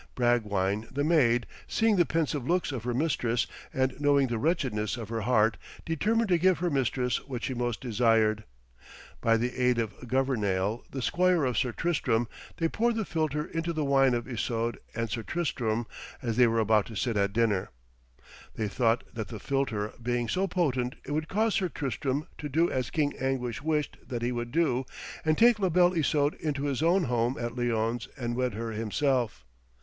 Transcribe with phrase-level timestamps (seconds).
[0.15, 5.09] Bragwine the maid, seeing the pensive looks of her mistress, and knowing the wretchedness of
[5.09, 8.43] her heart, determined to give her mistress what she most desired.
[9.21, 12.27] By the aid of Governale, the squire of Sir Tristram,
[12.57, 15.85] they poured the philtre into the wine of Isoude and Sir Tristram
[16.19, 17.69] as they were about to sit at dinner.
[18.55, 22.71] They thought that the philtre being so potent, it would cause Sir Tristram to do
[22.71, 24.83] as King Anguish wished that he would do,
[25.23, 29.45] and take La Belle Isoude into his own home at Lyones and wed her himself.